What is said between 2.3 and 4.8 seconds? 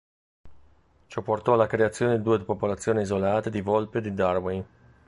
popolazioni isolate di volpe di Darwin.